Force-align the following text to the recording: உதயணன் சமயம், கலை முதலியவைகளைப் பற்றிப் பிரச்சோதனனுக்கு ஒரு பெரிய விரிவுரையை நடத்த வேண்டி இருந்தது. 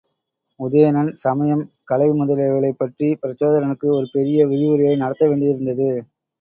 உதயணன் 0.59 1.11
சமயம், 1.15 1.61
கலை 1.83 2.09
முதலியவைகளைப் 2.09 2.77
பற்றிப் 2.77 3.19
பிரச்சோதனனுக்கு 3.21 3.87
ஒரு 3.91 4.09
பெரிய 4.11 4.47
விரிவுரையை 4.47 4.95
நடத்த 4.97 5.27
வேண்டி 5.27 5.45
இருந்தது. 5.45 5.89